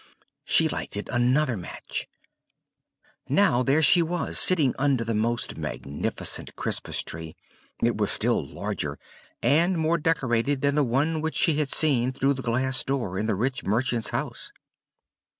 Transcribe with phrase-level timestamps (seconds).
[0.45, 2.07] She lighted another match.
[3.29, 7.35] Now there she was sitting under the most magnificent Christmas tree:
[7.83, 8.97] it was still larger,
[9.43, 13.27] and more decorated than the one which she had seen through the glass door in
[13.27, 14.51] the rich merchant's house.